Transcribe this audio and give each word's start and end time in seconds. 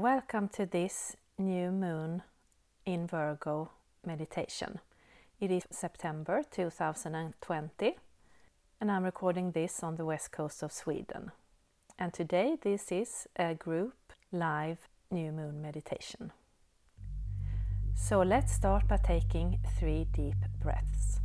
Welcome 0.00 0.48
to 0.50 0.64
this 0.64 1.16
new 1.38 1.72
moon 1.72 2.22
in 2.86 3.08
Virgo 3.08 3.70
meditation. 4.06 4.78
It 5.40 5.50
is 5.50 5.64
September 5.72 6.44
2020 6.48 7.96
and 8.80 8.92
I'm 8.92 9.02
recording 9.02 9.50
this 9.50 9.82
on 9.82 9.96
the 9.96 10.04
west 10.04 10.30
coast 10.30 10.62
of 10.62 10.70
Sweden. 10.70 11.32
And 11.98 12.14
today 12.14 12.56
this 12.62 12.92
is 12.92 13.26
a 13.34 13.54
group 13.54 13.96
live 14.30 14.78
new 15.10 15.32
moon 15.32 15.60
meditation. 15.60 16.30
So 17.96 18.22
let's 18.22 18.52
start 18.52 18.86
by 18.86 18.98
taking 18.98 19.58
three 19.80 20.06
deep 20.12 20.38
breaths. 20.62 21.18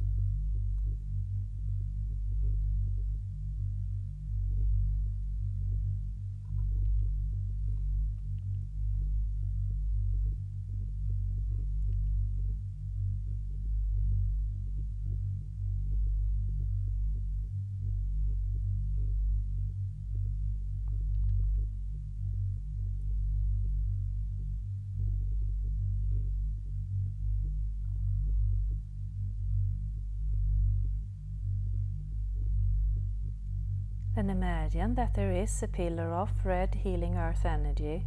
Imagine 34.29 34.95
that 34.95 35.13
there 35.15 35.33
is 35.33 35.61
a 35.61 35.67
pillar 35.67 36.13
of 36.13 36.29
red 36.45 36.75
healing 36.75 37.17
earth 37.17 37.45
energy 37.45 38.05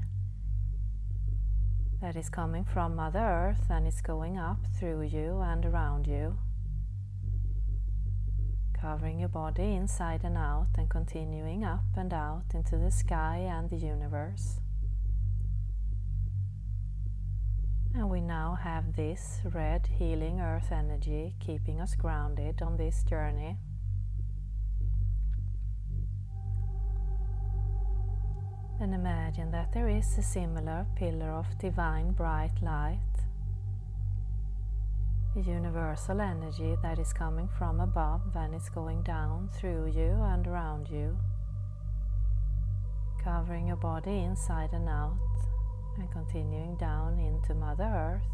that 2.01 2.17
is 2.17 2.31
coming 2.31 2.65
from 2.65 2.97
Mother 2.97 3.21
Earth 3.21 3.67
and 3.69 3.87
is 3.87 4.01
going 4.01 4.39
up 4.39 4.59
through 4.79 5.03
you 5.03 5.41
and 5.43 5.65
around 5.67 6.07
you, 6.07 6.39
covering 8.73 9.21
your 9.21 9.29
body 9.29 9.75
inside 9.75 10.23
and 10.25 10.39
out 10.39 10.69
and 10.79 10.89
continuing 10.89 11.65
up 11.65 11.85
and 11.95 12.13
out 12.13 12.47
into 12.55 12.79
the 12.79 12.91
sky 12.91 13.37
and 13.37 13.69
the 13.69 13.77
universe. 13.77 14.61
And 17.95 18.09
we 18.09 18.23
now 18.23 18.59
have 18.63 18.97
this 18.97 19.41
red 19.45 19.87
healing 19.99 20.41
earth 20.41 20.73
energy 20.73 21.35
keeping 21.41 21.81
us 21.81 21.95
grounded 21.95 22.63
on 22.63 22.79
this 22.79 23.05
journey. 23.05 23.59
Then 28.87 29.01
imagine 29.01 29.51
that 29.51 29.73
there 29.73 29.89
is 29.89 30.17
a 30.17 30.23
similar 30.23 30.87
pillar 30.95 31.33
of 31.33 31.59
divine 31.59 32.13
bright 32.13 32.53
light, 32.63 33.01
a 35.35 35.41
universal 35.41 36.21
energy 36.21 36.77
that 36.85 37.01
is 37.01 37.13
coming 37.13 37.49
from 37.49 37.81
above 37.81 38.37
and 38.37 38.55
is 38.55 38.69
going 38.69 39.03
down 39.03 39.51
through 39.59 39.87
you 39.87 40.13
and 40.23 40.47
around 40.47 40.89
you, 40.89 41.19
covering 43.25 43.67
your 43.67 43.77
body 43.77 44.19
inside 44.19 44.71
and 44.73 44.89
out 44.89 45.19
and 45.99 46.09
continuing 46.13 46.77
down 46.77 47.19
into 47.19 47.57
Mother 47.57 47.91
Earth. 47.93 48.31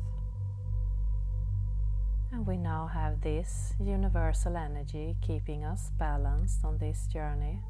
And 2.31 2.47
we 2.47 2.59
now 2.59 2.91
have 2.92 3.22
this 3.22 3.72
universal 3.83 4.59
energy 4.59 5.16
keeping 5.22 5.64
us 5.64 5.91
balanced 5.98 6.62
on 6.62 6.77
this 6.77 7.06
journey. 7.11 7.61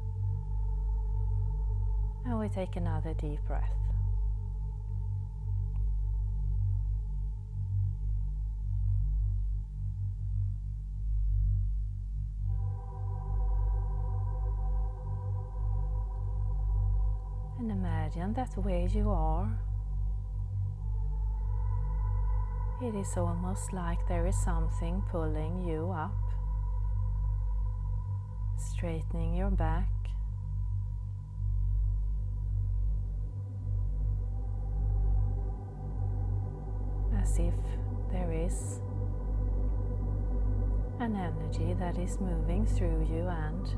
And 2.25 2.39
we 2.39 2.47
take 2.47 2.75
another 2.75 3.13
deep 3.13 3.39
breath. 3.47 3.69
And 17.59 17.71
imagine 17.71 18.33
that 18.33 18.53
where 18.57 18.87
you 18.87 19.09
are, 19.09 19.47
it 22.81 22.93
is 22.95 23.15
almost 23.15 23.71
like 23.71 23.99
there 24.09 24.27
is 24.27 24.35
something 24.35 25.01
pulling 25.09 25.63
you 25.65 25.89
up, 25.91 26.11
straightening 28.57 29.33
your 29.35 29.49
back, 29.49 29.92
as 37.33 37.39
if 37.39 37.55
there 38.11 38.31
is 38.31 38.79
an 40.99 41.15
energy 41.15 41.73
that 41.79 41.97
is 41.97 42.19
moving 42.19 42.65
through 42.65 43.07
you 43.09 43.27
and 43.27 43.75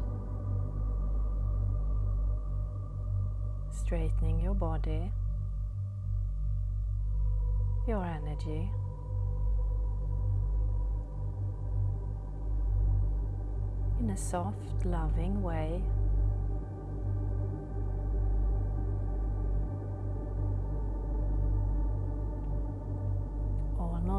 straightening 3.72 4.42
your 4.42 4.54
body, 4.54 5.12
your 7.88 8.04
energy. 8.04 8.70
In 14.02 14.10
a 14.10 14.18
soft, 14.18 14.86
loving 14.86 15.42
way. 15.42 15.82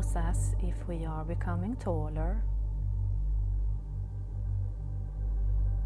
Almost 0.07 0.17
as 0.17 0.55
if 0.63 0.89
we 0.89 1.05
are 1.05 1.25
becoming 1.25 1.77
taller 1.77 2.43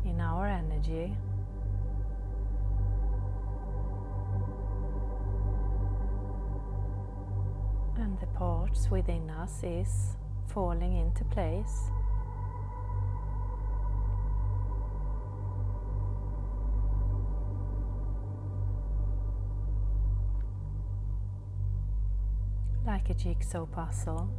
in 0.05 0.21
our 0.21 0.47
energy. 0.47 1.15
And 7.97 8.19
the 8.19 8.27
parts 8.27 8.91
within 8.91 9.31
us 9.31 9.63
is 9.63 10.17
falling 10.47 10.97
into 10.97 11.25
place. 11.25 11.91
A 23.11 23.15
jigsaw 23.15 23.67
puzzle. 23.67 24.31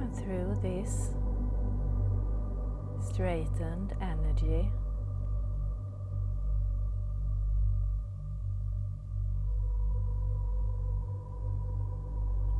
And 0.00 0.12
through 0.16 0.58
this 0.60 1.10
straightened 3.08 3.94
energy, 4.00 4.68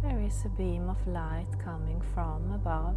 there 0.02 0.20
is 0.20 0.44
a 0.44 0.48
beam 0.50 0.88
of 0.88 1.04
light 1.08 1.46
coming 1.58 2.00
from 2.14 2.52
above. 2.52 2.96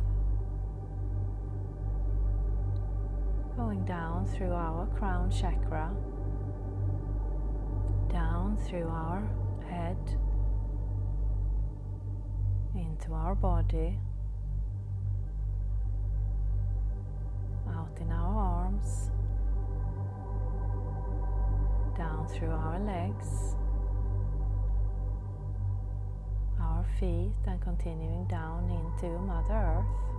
Going 3.59 3.84
down 3.84 4.25
through 4.25 4.53
our 4.53 4.88
crown 4.97 5.30
chakra, 5.30 5.92
down 8.09 8.58
through 8.66 8.88
our 8.88 9.22
head, 9.70 9.97
into 12.74 13.12
our 13.12 13.36
body, 13.36 14.00
out 17.68 17.98
in 18.00 18.09
our 18.09 18.34
arms, 18.34 19.12
down 21.98 22.25
through 22.30 22.51
our 22.51 22.80
legs, 22.80 23.57
our 26.62 26.86
feet, 26.98 27.34
and 27.45 27.60
continuing 27.60 28.24
down 28.28 28.69
into 28.69 29.19
Mother 29.19 29.54
Earth. 29.54 30.19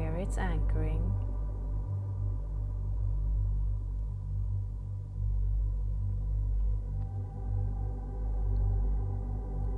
Where 0.00 0.16
it's 0.16 0.38
anchoring. 0.38 1.12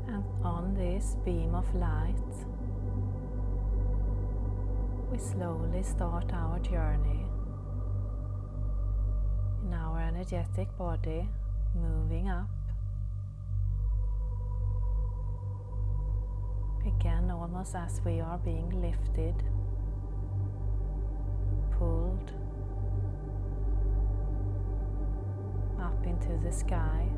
And 0.06 0.22
on 0.44 0.74
this 0.74 1.16
beam 1.24 1.56
of 1.56 1.74
light, 1.74 2.14
we 5.10 5.18
slowly 5.18 5.82
start 5.82 6.32
our 6.32 6.60
journey. 6.60 7.26
In 9.64 9.74
our 9.74 10.00
energetic 10.00 10.68
body, 10.78 11.28
moving 11.74 12.28
up. 12.28 12.48
Again, 16.86 17.30
almost 17.30 17.74
as 17.74 18.00
we 18.04 18.20
are 18.20 18.38
being 18.38 18.70
lifted, 18.80 19.34
pulled 21.82 22.30
up 25.80 26.06
into 26.06 26.36
the 26.44 26.52
sky. 26.52 27.08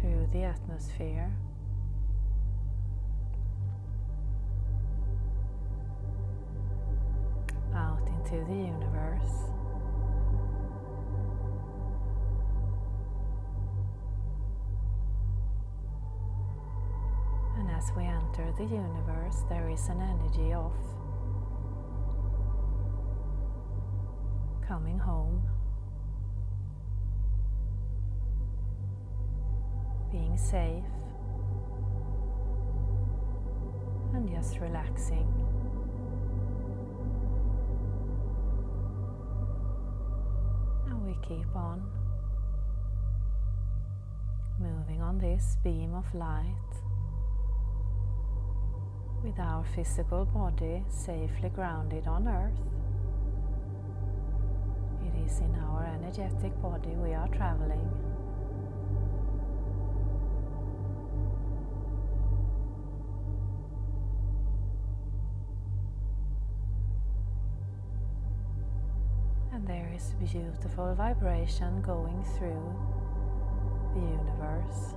Through 0.00 0.26
the 0.32 0.42
atmosphere. 0.42 1.30
Out 7.72 8.02
into 8.08 8.44
the 8.46 8.56
universe. 8.56 9.51
As 17.82 17.92
we 17.96 18.04
enter 18.04 18.52
the 18.58 18.64
universe, 18.64 19.42
there 19.48 19.68
is 19.68 19.88
an 19.88 20.00
energy 20.00 20.52
of 20.52 20.72
coming 24.66 24.98
home, 24.98 25.42
being 30.12 30.36
safe, 30.36 30.84
and 34.14 34.28
just 34.28 34.60
relaxing. 34.60 35.26
And 40.86 41.04
we 41.04 41.16
keep 41.26 41.56
on 41.56 41.82
moving 44.60 45.00
on 45.00 45.18
this 45.18 45.56
beam 45.64 45.94
of 45.94 46.14
light 46.14 46.91
with 49.22 49.38
our 49.38 49.64
physical 49.74 50.24
body 50.24 50.82
safely 50.88 51.48
grounded 51.48 52.06
on 52.06 52.26
earth 52.26 52.58
It 55.06 55.26
is 55.26 55.38
in 55.40 55.54
our 55.54 55.84
energetic 55.84 56.60
body 56.62 56.90
we 56.90 57.12
are 57.14 57.28
traveling. 57.28 57.88
And 69.52 69.66
there 69.66 69.92
is 69.94 70.14
beautiful 70.18 70.94
vibration 70.94 71.82
going 71.82 72.24
through 72.38 72.74
the 73.94 74.00
universe. 74.00 74.94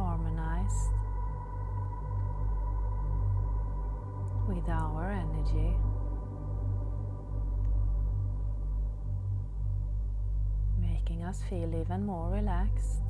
Harmonized 0.00 0.90
with 4.48 4.68
our 4.68 5.10
energy. 5.10 5.76
Making 10.80 11.24
us 11.24 11.42
feel 11.48 11.74
even 11.74 12.06
more 12.06 12.30
relaxed. 12.30 13.02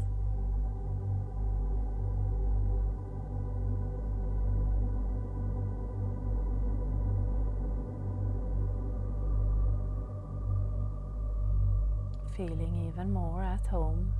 Feeling 12.36 12.88
even 12.88 13.12
more 13.12 13.42
at 13.42 13.66
home 13.66 14.12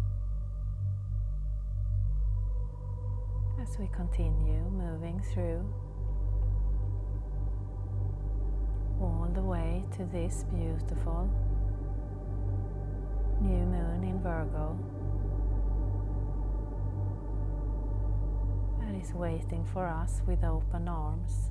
as 3.61 3.79
we 3.79 3.87
continue 3.89 4.63
moving 4.71 5.21
through 5.35 5.63
all 9.01 9.29
the 9.35 9.43
way 9.43 9.85
to 9.95 10.05
this 10.07 10.45
beautiful 10.51 11.29
new 13.43 13.67
moon 13.67 14.03
in 14.03 14.19
Virgo 14.23 14.79
that 18.81 18.95
is 18.95 19.13
waiting 19.13 19.67
for 19.75 19.87
us 19.87 20.23
with 20.27 20.43
open 20.43 20.89
arms. 20.89 21.51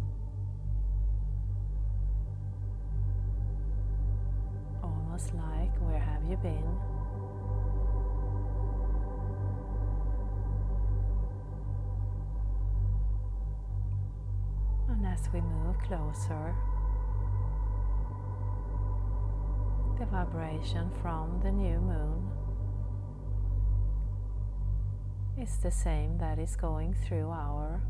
Almost 4.81 5.35
like, 5.35 5.75
where 5.81 5.99
have 5.99 6.23
you 6.27 6.37
been? 6.37 6.98
As 15.29 15.33
we 15.33 15.41
move 15.41 15.77
closer, 15.79 16.55
the 19.99 20.05
vibration 20.05 20.89
from 21.01 21.39
the 21.43 21.51
new 21.51 21.79
moon 21.79 22.29
is 25.39 25.57
the 25.57 25.71
same 25.71 26.17
that 26.17 26.39
is 26.39 26.55
going 26.55 26.93
through 26.93 27.29
our 27.29 27.81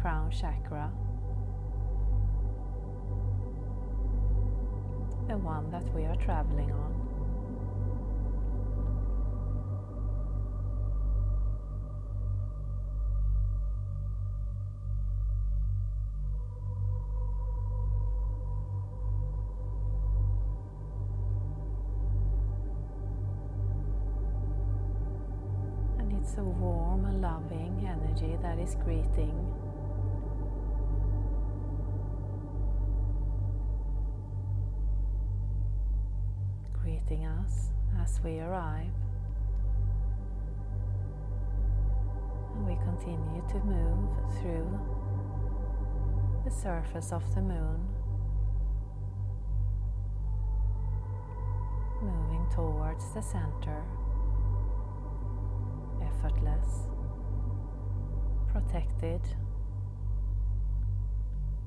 crown 0.00 0.30
chakra, 0.30 0.90
the 5.28 5.36
one 5.38 5.70
that 5.70 5.84
we 5.94 6.04
are 6.04 6.16
traveling 6.16 6.70
on. 6.70 7.03
Energy 28.14 28.36
that 28.42 28.58
is 28.58 28.74
greeting. 28.84 29.34
Greeting 36.82 37.24
us 37.26 37.70
as 38.00 38.20
we 38.22 38.40
arrive. 38.40 38.86
And 42.54 42.66
we 42.66 42.76
continue 42.84 43.42
to 43.48 43.58
move 43.64 44.08
through 44.40 44.80
the 46.44 46.50
surface 46.50 47.10
of 47.10 47.34
the 47.34 47.40
moon, 47.40 47.88
moving 52.02 52.46
towards 52.54 53.12
the 53.14 53.22
center 53.22 53.82
effortless, 56.02 56.86
protected, 58.54 59.20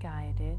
guided. 0.01 0.58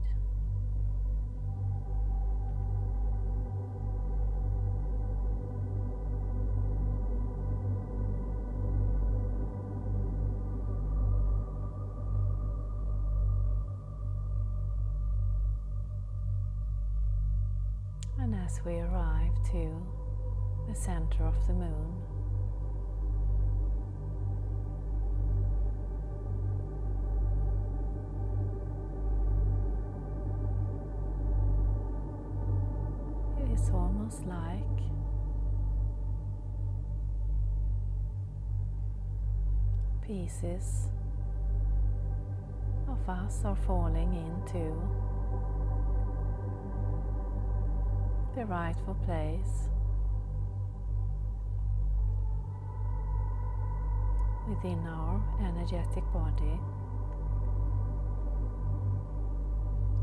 And 18.21 18.35
as 18.35 18.61
we 18.67 18.81
arrive 18.81 19.33
to 19.53 19.87
the 20.69 20.75
center 20.75 21.25
of 21.25 21.47
the 21.47 21.55
moon, 21.55 22.18
almost 33.79 34.27
like? 34.27 34.79
Pieces. 40.07 40.89
Of 42.89 43.09
us 43.09 43.43
are 43.45 43.57
falling 43.67 44.15
into? 44.15 44.75
The 48.35 48.47
rightful 48.47 48.95
place. 49.05 49.69
Within 54.49 54.79
our 54.87 55.23
energetic 55.41 56.05
body. 56.13 56.59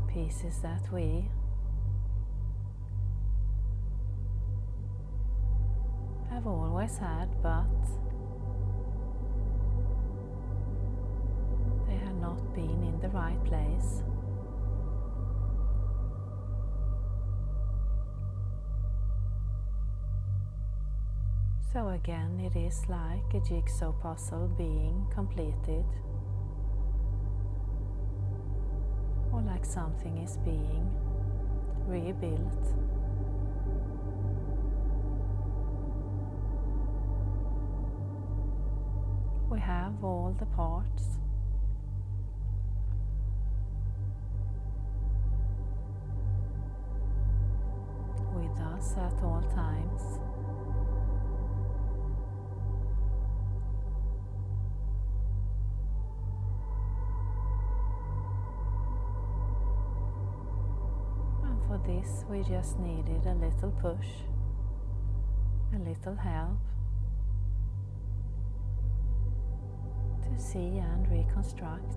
Pieces 0.06 0.58
that 0.62 0.90
we 0.92 1.28
have 6.36 6.46
always 6.46 6.98
had, 6.98 7.30
but 7.42 7.64
they 11.88 11.96
have 11.96 12.14
not 12.16 12.54
been 12.54 12.82
in 12.82 13.00
the 13.00 13.08
right 13.08 13.42
place. 13.46 14.02
So 21.72 21.88
again, 21.88 22.38
it 22.40 22.54
is 22.54 22.82
like 22.86 23.32
a 23.32 23.40
jigsaw 23.40 23.92
puzzle 23.92 24.48
being 24.58 25.06
completed, 25.14 25.86
or 29.32 29.40
like 29.40 29.64
something 29.64 30.18
is 30.18 30.36
being 30.44 30.90
rebuilt. 31.86 32.85
We 39.56 39.62
have 39.62 40.04
all 40.04 40.36
the 40.38 40.44
parts. 40.44 41.16
With 48.34 48.60
us 48.60 48.92
at 48.98 49.22
all 49.24 49.42
times. 49.54 50.02
And 61.44 61.58
for 61.66 61.80
this, 61.86 62.26
we 62.28 62.42
just 62.42 62.78
needed 62.78 63.24
a 63.24 63.32
little 63.32 63.70
push, 63.80 64.06
a 65.74 65.78
little 65.78 66.16
help 66.16 66.58
see 70.38 70.78
and 70.78 71.08
reconstruct. 71.10 71.92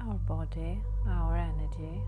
Our 0.00 0.14
body, 0.26 0.80
our 1.08 1.36
energy. 1.36 2.02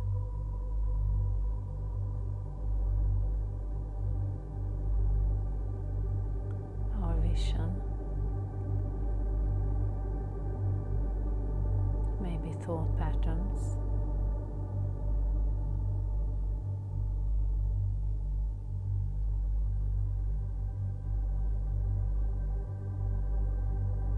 Thought 12.67 12.99
patterns. 12.99 13.77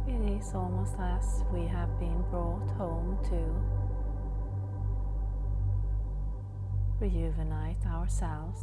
It 0.06 0.40
is 0.40 0.54
almost 0.54 0.94
as 0.98 1.44
we 1.52 1.66
have 1.66 1.98
been 2.00 2.22
brought 2.30 2.70
home 2.78 3.18
to 3.24 3.38
rejuvenate 7.00 7.84
ourselves. 7.86 8.60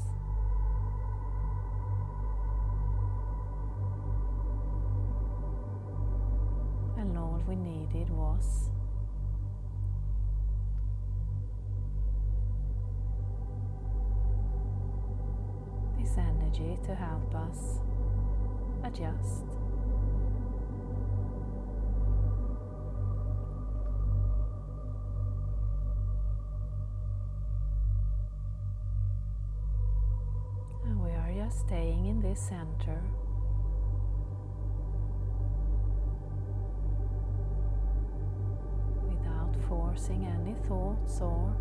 and 6.98 7.18
all 7.18 7.40
we 7.48 7.56
needed 7.56 8.10
was 8.10 8.70
energy 16.46 16.78
to 16.86 16.96
help 16.96 17.34
us 17.36 17.80
adjust. 18.84 19.46
And 30.86 31.04
we 31.04 31.10
are 31.12 31.34
just 31.36 31.62
staying 31.62 32.06
in 32.06 32.22
this 32.22 32.40
center 32.40 33.02
Without 39.10 39.56
forcing 39.68 40.26
any 40.26 40.54
thoughts 40.68 41.22
or 41.22 41.56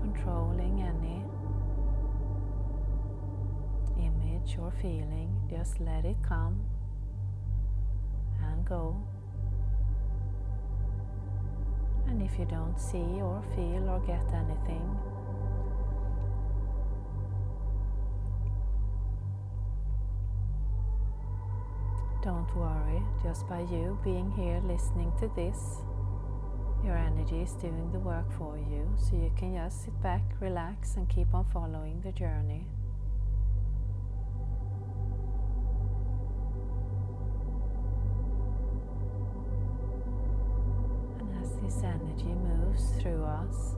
controlling 0.00 0.82
any 0.82 1.13
image 4.44 4.58
or 4.58 4.72
feeling. 4.80 5.30
Just 5.48 5.80
let 5.80 6.04
it 6.04 6.16
come 6.26 6.60
and 8.42 8.64
go. 8.64 8.96
And 12.06 12.22
if 12.22 12.38
you 12.38 12.44
don't 12.44 12.78
see 12.78 13.20
or 13.20 13.42
feel 13.54 13.88
or 13.88 14.00
get 14.00 14.26
anything, 14.34 14.96
don't 22.22 22.54
worry, 22.56 23.02
just 23.22 23.48
by 23.48 23.60
you 23.60 23.98
being 24.04 24.30
here 24.32 24.60
listening 24.66 25.12
to 25.18 25.30
this, 25.34 25.78
your 26.84 26.96
energy 26.96 27.40
is 27.40 27.52
doing 27.52 27.90
the 27.92 27.98
work 27.98 28.30
for 28.36 28.58
you, 28.58 28.86
so 28.98 29.16
you 29.16 29.32
can 29.38 29.54
just 29.56 29.84
sit 29.84 30.02
back, 30.02 30.22
relax, 30.40 30.96
and 30.96 31.08
keep 31.08 31.32
on 31.34 31.46
following 31.46 32.02
the 32.02 32.12
journey. 32.12 32.66
Energy 42.14 42.34
moves 42.34 42.90
through 43.00 43.24
us, 43.24 43.74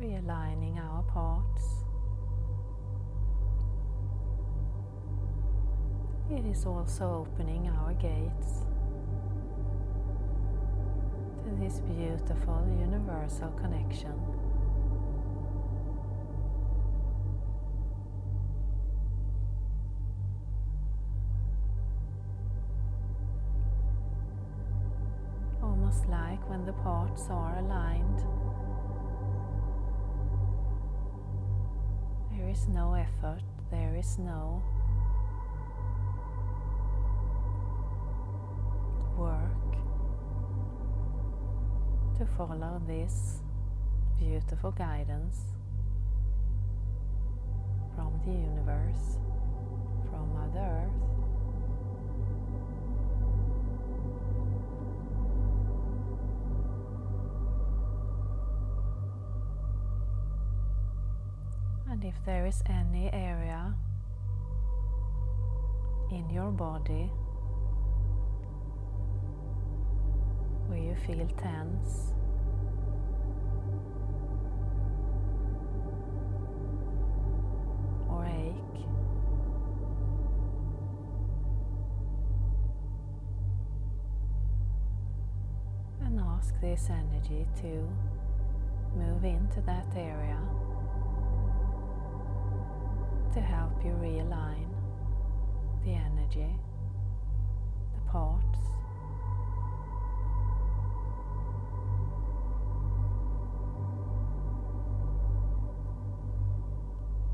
realigning 0.00 0.78
our 0.78 1.02
parts. 1.02 1.62
it 6.30 6.44
is 6.46 6.64
also 6.64 7.28
opening 7.28 7.68
our 7.68 7.92
gates 7.92 8.64
to 11.44 11.50
this 11.60 11.80
beautiful 11.80 12.66
universal 12.80 13.50
connection. 13.50 14.43
The 26.64 26.72
parts 26.72 27.26
are 27.28 27.58
aligned, 27.58 28.20
there 32.32 32.48
is 32.48 32.68
no 32.68 32.94
effort, 32.94 33.42
there 33.70 33.94
is 33.94 34.18
no 34.18 34.62
work 39.18 39.76
to 42.16 42.24
follow 42.24 42.80
this 42.86 43.42
beautiful 44.18 44.70
guidance 44.70 45.40
from 47.94 48.12
the 48.24 48.32
universe, 48.32 49.18
from 50.08 50.32
Mother 50.32 50.60
Earth. 50.60 51.13
If 62.14 62.24
there 62.24 62.46
is 62.46 62.62
any 62.68 63.12
area 63.12 63.74
in 66.10 66.28
your 66.30 66.50
body 66.50 67.10
where 70.68 70.78
you 70.78 70.94
feel 71.06 71.26
tense. 71.36 72.12
Or 78.08 78.24
ache. 78.26 78.84
And 86.04 86.20
ask 86.20 86.54
this 86.60 86.88
energy 86.90 87.46
to 87.62 87.88
move 88.96 89.24
into 89.24 89.60
that 89.62 89.86
area 89.96 90.33
to 93.34 93.40
help 93.40 93.72
you 93.84 93.90
realign 94.00 94.68
the 95.84 95.90
energy, 95.90 96.54
the 97.92 98.00
parts. 98.08 98.60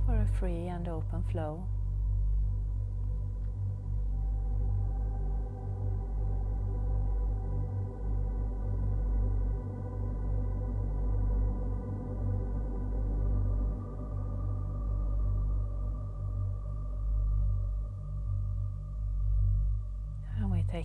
For 0.06 0.22
a 0.22 0.26
free 0.38 0.68
and 0.68 0.88
open 0.88 1.22
flow. 1.30 1.66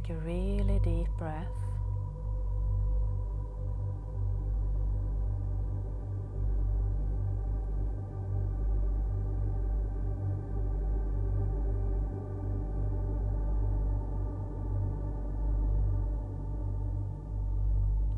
Take 0.05 0.15
a 0.15 0.19
really 0.19 0.79
deep 0.83 1.07
breath. 1.17 1.47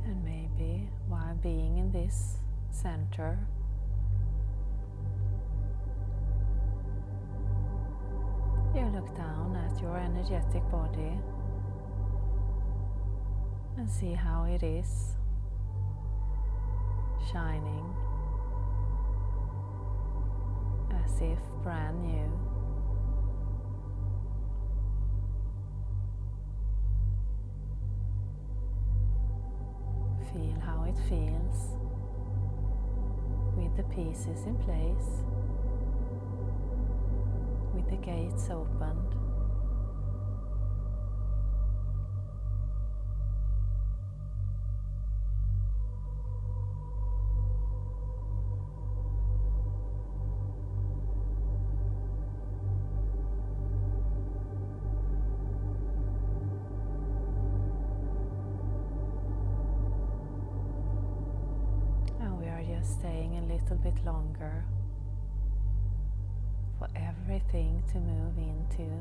And 0.05 0.23
maybe 0.23 0.89
while 1.07 1.35
being 1.41 1.77
in 1.77 1.91
this 1.91 2.37
center, 2.71 3.37
you 8.75 8.85
look 8.93 9.15
down 9.15 9.55
at 9.55 9.81
your 9.81 9.97
energetic 9.97 10.69
body 10.69 11.13
and 13.77 13.89
see 13.89 14.13
how 14.13 14.43
it 14.43 14.63
is 14.63 15.13
shining 17.31 17.93
as 21.03 21.21
if 21.21 21.37
brand 21.61 22.01
new. 22.01 22.31
Feel 30.33 30.59
how 30.65 30.83
it 30.83 30.97
feels 31.07 31.75
with 33.55 33.75
the 33.77 33.83
pieces 33.95 34.45
in 34.45 34.55
place, 34.57 35.23
with 37.75 37.89
the 37.89 37.97
gates 37.97 38.49
opened. 38.49 39.26
Into 68.79 68.91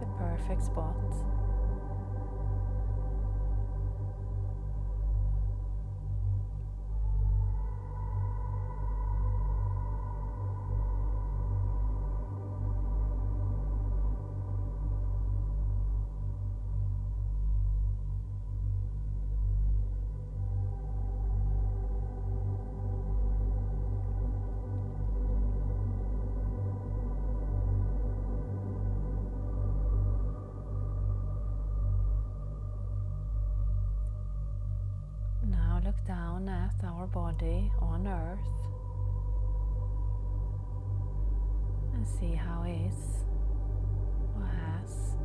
the 0.00 0.06
perfect 0.18 0.62
spot. 0.62 1.41
Body 37.42 37.72
on 37.80 38.06
earth 38.06 38.38
and 41.94 42.06
see 42.06 42.34
how 42.34 42.62
is 42.62 43.24
or 44.36 44.46
has 44.46 45.16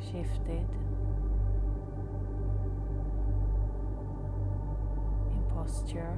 shifted 0.00 0.68
in 5.32 5.42
posture, 5.52 6.16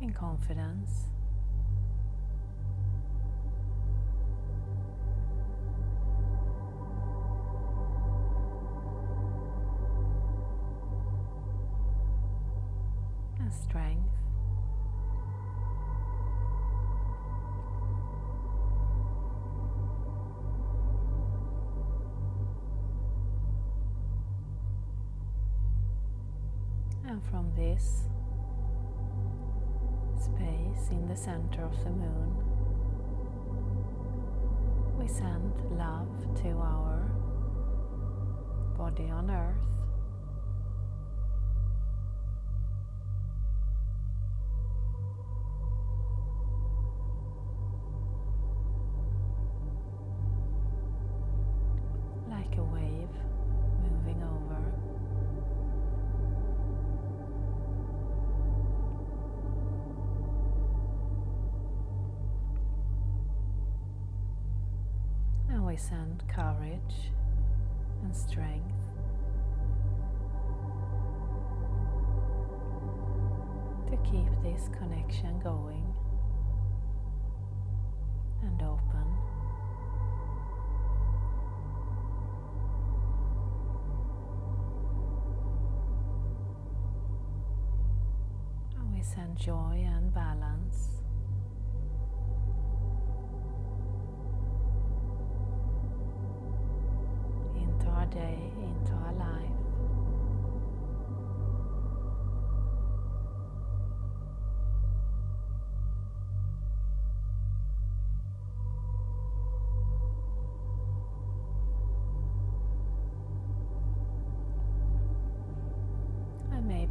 in 0.00 0.12
confidence. 0.12 1.10
Space 30.34 30.90
in 30.90 31.08
the 31.08 31.16
center 31.16 31.64
of 31.64 31.76
the 31.84 31.90
moon, 31.90 32.36
we 34.98 35.06
send 35.08 35.52
love 35.76 36.08
to 36.42 36.50
our 36.50 37.10
body 38.76 39.08
on 39.10 39.30
earth. 39.30 39.79
To 73.90 73.96
keep 74.04 74.30
this 74.44 74.68
connection 74.78 75.40
going 75.42 75.92
and 78.42 78.62
open. 78.62 79.19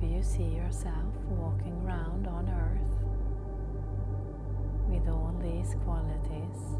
Maybe 0.01 0.13
you 0.13 0.23
see 0.23 0.43
yourself 0.43 1.13
walking 1.29 1.73
around 1.85 2.27
on 2.27 2.47
earth 2.49 2.79
with 4.89 5.07
all 5.07 5.33
these 5.41 5.75
qualities 5.83 6.77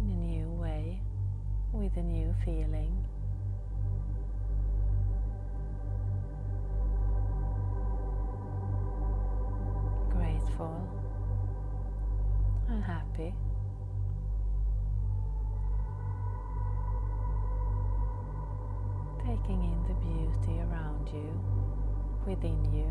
in 0.00 0.10
a 0.10 0.14
new 0.14 0.48
way, 0.60 1.00
with 1.72 1.96
a 1.96 2.02
new 2.02 2.34
feeling. 2.44 3.04
Grateful 10.10 10.88
and 12.68 12.82
happy. 12.84 13.34
Taking 19.42 19.64
in 19.64 19.82
the 19.88 19.94
beauty 19.94 20.60
around 20.60 21.08
you, 21.12 21.40
within 22.26 22.64
you. 22.72 22.86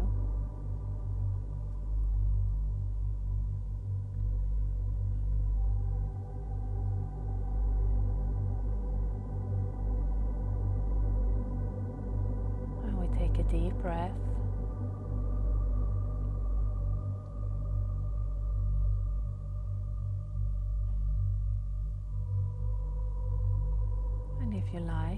And 12.83 12.97
we 12.99 13.07
take 13.17 13.37
a 13.39 13.43
deep 13.43 13.73
breath. 13.81 14.11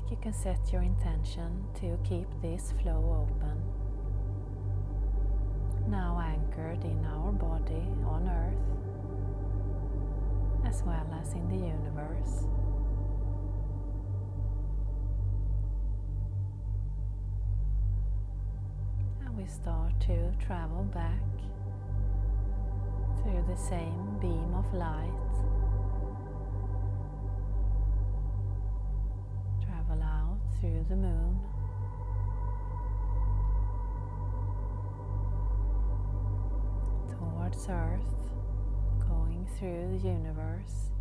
Like, 0.04 0.12
you 0.12 0.18
can 0.22 0.34
set 0.34 0.72
your 0.72 0.82
intention 0.82 1.64
to 1.76 1.98
keep 2.04 2.28
this 2.42 2.74
flow 2.82 3.28
open. 3.28 3.62
Now 5.90 6.20
anchored 6.24 6.84
in 6.84 7.06
our 7.06 7.32
body 7.32 7.86
on 8.06 8.30
earth, 8.30 8.56
as 10.66 10.84
well 10.84 11.08
as 11.22 11.34
in 11.34 11.48
the 11.50 11.56
universe. 11.56 12.46
And 19.26 19.38
we 19.38 19.46
start 19.46 20.00
to 20.02 20.32
travel 20.46 20.84
back 20.94 21.20
through 23.22 23.44
the 23.48 23.58
same 23.58 24.18
beam 24.20 24.54
of 24.56 24.74
light 24.74 25.12
through 30.64 30.86
the 30.88 30.96
moon. 30.96 31.42
Towards 37.12 37.68
Earth, 37.68 38.32
going 39.06 39.46
through 39.60 40.00
the 40.00 40.08
universe. 40.08 40.92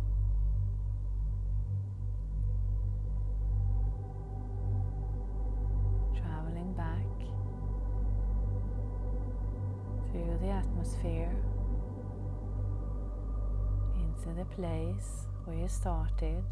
Traveling 6.13 6.73
back 6.73 7.07
through 10.11 10.39
the 10.41 10.49
atmosphere 10.49 11.33
into 13.95 14.37
the 14.37 14.43
place 14.43 15.27
where 15.45 15.55
you 15.55 15.69
started. 15.69 16.43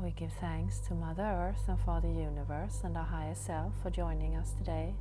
We 0.00 0.10
give 0.12 0.32
thanks 0.40 0.78
to 0.78 0.94
Mother 0.94 1.22
Earth 1.22 1.68
and 1.68 1.78
Father 1.80 2.08
Universe 2.08 2.80
and 2.84 2.96
our 2.96 3.04
higher 3.04 3.34
self 3.34 3.72
for 3.82 3.90
joining 3.90 4.36
us 4.36 4.52
today. 4.56 4.94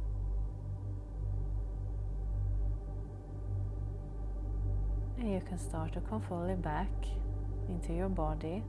And 5.18 5.32
you 5.32 5.42
can 5.48 5.60
start 5.60 5.94
to 5.94 6.02
come 6.02 6.22
fully 6.22 6.56
back 6.56 6.90
into 7.70 7.94
your 7.94 8.10
body. 8.10 8.64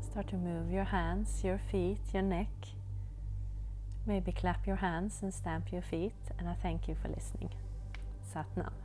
Start 0.00 0.28
to 0.28 0.36
move 0.36 0.70
your 0.70 0.84
hands, 0.84 1.42
your 1.42 1.58
feet, 1.70 2.00
your 2.12 2.22
neck. 2.22 2.50
Maybe 4.06 4.30
clap 4.32 4.66
your 4.66 4.76
hands 4.76 5.20
and 5.22 5.32
stamp 5.32 5.72
your 5.72 5.82
feet. 5.82 6.12
And 6.38 6.48
I 6.48 6.54
thank 6.54 6.86
you 6.86 6.96
for 7.00 7.08
listening. 7.08 7.50
Sat 8.22 8.46
Nam. 8.56 8.81